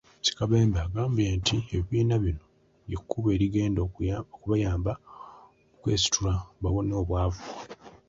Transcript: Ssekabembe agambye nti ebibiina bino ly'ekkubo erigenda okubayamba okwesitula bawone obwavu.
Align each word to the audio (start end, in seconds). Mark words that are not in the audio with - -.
Ssekabembe 0.17 0.77
agambye 0.85 1.27
nti 1.39 1.55
ebibiina 1.75 2.15
bino 2.23 2.43
ly'ekkubo 2.87 3.27
erigenda 3.35 3.79
okubayamba 4.29 4.93
okwesitula 5.75 6.33
bawone 6.61 6.93
obwavu. 7.01 7.43